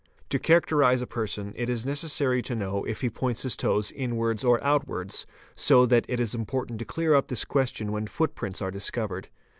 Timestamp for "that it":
5.85-6.19